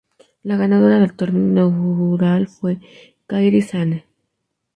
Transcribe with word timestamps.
La 0.41 0.57
ganadora 0.57 0.97
del 0.99 1.13
torneo 1.15 1.67
inaugural 1.67 2.47
fue 2.47 2.79
Kairi 3.27 3.61
Sane. 3.61 4.07